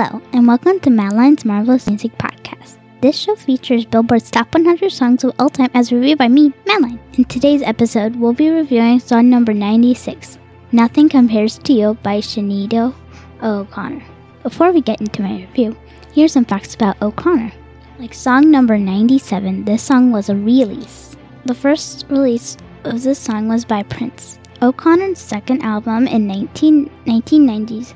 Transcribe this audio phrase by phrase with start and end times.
[0.00, 2.78] Hello, and welcome to Madeline's Marvelous Music Podcast.
[3.00, 7.00] This show features Billboard's top 100 songs of all time as reviewed by me, Madeline.
[7.14, 10.38] In today's episode, we'll be reviewing song number 96,
[10.70, 12.94] Nothing Compares to You by Sinéad
[13.42, 14.04] O'Connor.
[14.44, 15.76] Before we get into my review,
[16.14, 17.50] here's some facts about O'Connor.
[17.98, 21.16] Like song number 97, this song was a release.
[21.44, 24.38] The first release of this song was by Prince.
[24.62, 27.94] O'Connor's second album in 19, 1990s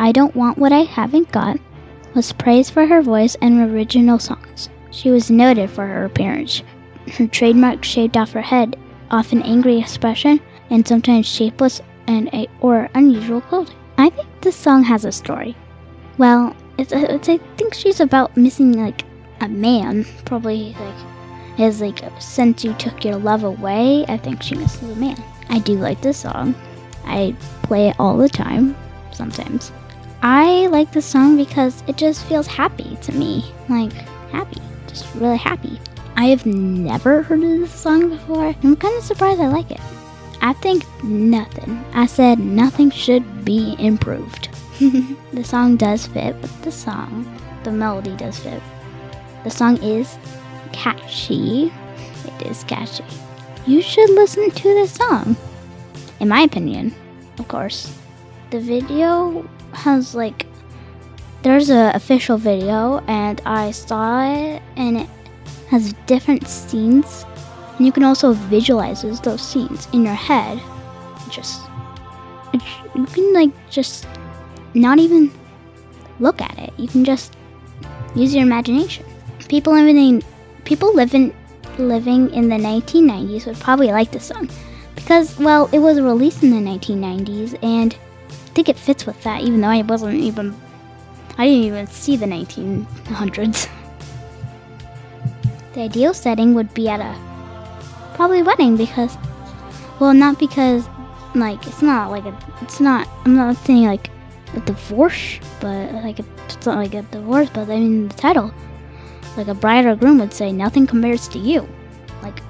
[0.00, 1.58] I Don't Want What I Haven't Got
[2.14, 4.70] was praised for her voice and original songs.
[4.90, 6.62] She was noted for her appearance,
[7.18, 8.78] her trademark shaved off her head,
[9.10, 13.76] often angry expression, and sometimes shapeless and a, or unusual clothing.
[13.98, 15.54] I think this song has a story.
[16.16, 19.02] Well, it's, it's I think she's about missing like
[19.42, 24.06] a man, probably like his like since you took your love away.
[24.08, 25.22] I think she misses a man.
[25.50, 26.54] I do like this song.
[27.04, 28.74] I play it all the time,
[29.12, 29.72] sometimes.
[30.22, 33.54] I like this song because it just feels happy to me.
[33.70, 33.92] Like,
[34.32, 34.60] happy.
[34.86, 35.80] Just really happy.
[36.16, 38.54] I have never heard of this song before.
[38.62, 39.80] I'm kind of surprised I like it.
[40.42, 41.82] I think nothing.
[41.94, 44.50] I said nothing should be improved.
[45.32, 47.24] the song does fit with the song.
[47.64, 48.62] The melody does fit.
[49.44, 50.18] The song is
[50.72, 51.72] catchy.
[52.26, 53.04] It is catchy.
[53.66, 55.36] You should listen to this song.
[56.20, 56.94] In my opinion,
[57.38, 57.96] of course.
[58.50, 60.46] The video has like
[61.42, 65.08] there's a official video and I saw it and it
[65.68, 67.24] has different scenes
[67.76, 70.60] and you can also visualize those scenes in your head.
[71.30, 71.62] Just
[72.94, 74.06] you can like just
[74.74, 75.30] not even
[76.18, 76.72] look at it.
[76.76, 77.36] You can just
[78.14, 79.06] use your imagination.
[79.48, 80.22] People living in
[80.64, 81.34] people living
[81.78, 84.50] living in the 1990s would probably like this song
[84.94, 87.96] because well, it was released in the 1990s and
[88.54, 90.54] think it fits with that, even though I wasn't even.
[91.38, 93.68] I didn't even see the 1900s.
[95.72, 97.16] The ideal setting would be at a
[98.14, 99.16] probably wedding because,
[99.98, 100.86] well, not because
[101.34, 103.08] like it's not like a, it's not.
[103.24, 104.10] I'm not saying like
[104.54, 108.52] a divorce, but like a, it's not like a divorce, but I mean the title,
[109.36, 111.68] like a bride or groom would say, "Nothing compares to you."
[112.22, 112.42] Like,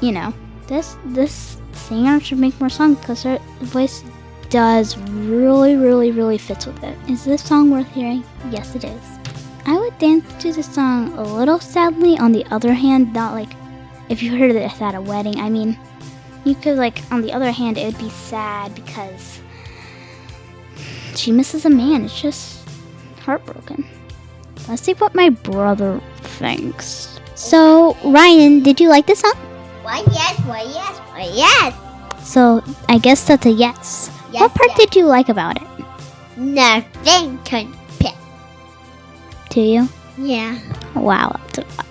[0.00, 0.34] you know,
[0.66, 4.02] this this singer should make more songs because her voice
[4.50, 6.96] does really, really, really fits with it.
[7.08, 8.24] Is this song worth hearing?
[8.50, 9.02] Yes, it is.
[9.66, 12.18] I would dance to the song a little sadly.
[12.18, 13.50] On the other hand, not like
[14.08, 15.38] if you heard this at a wedding.
[15.38, 15.78] I mean,
[16.44, 17.00] you could like.
[17.12, 19.40] On the other hand, it would be sad because
[21.14, 22.04] she misses a man.
[22.04, 22.68] It's just
[23.20, 23.86] heartbroken.
[24.68, 27.18] Let's see what my brother thinks.
[27.34, 29.34] So, Ryan, did you like this song?
[29.82, 32.28] Why yes, why yes, why yes.
[32.28, 34.10] So, I guess that's a yes.
[34.32, 34.78] Yes, what part yes.
[34.78, 35.68] did you like about it?
[36.36, 38.12] Nothing compare.
[39.50, 39.88] To you?
[40.16, 40.58] Yeah.
[40.94, 41.38] Wow,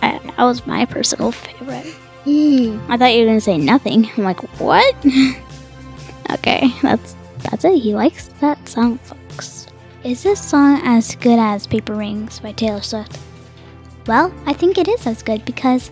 [0.01, 1.93] I- that was my personal favorite.
[2.25, 2.79] Mm.
[2.89, 4.09] I thought you were gonna say nothing.
[4.15, 4.95] I'm like, what?
[6.31, 7.79] okay, that's that's it.
[7.79, 9.67] He likes that song, folks.
[10.03, 13.19] Is this song as good as Paper Rings by Taylor Swift?
[14.07, 15.91] Well, I think it is as good because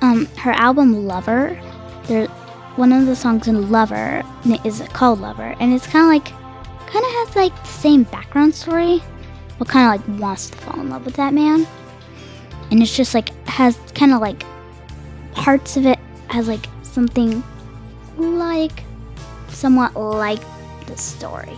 [0.00, 1.60] um her album Lover,
[2.04, 2.28] there
[2.76, 4.22] one of the songs in Lover
[4.64, 6.36] is called Lover, and it's kind of like
[6.86, 9.02] kind of has like the same background story,
[9.58, 11.66] but kind of like wants to fall in love with that man,
[12.70, 14.42] and it's just like has kind of like
[15.32, 17.42] parts of it has like something
[18.16, 18.84] like
[19.48, 20.40] somewhat like
[20.86, 21.56] the story.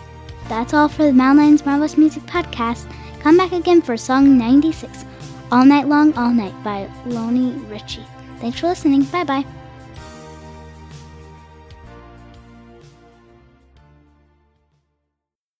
[0.48, 2.90] That's all for the Madeline's Marvelous Music Podcast.
[3.20, 5.04] Come back again for song 96,
[5.50, 8.04] All Night Long, All Night by Lonnie Richie.
[8.40, 9.04] Thanks for listening.
[9.04, 9.63] Bye bye.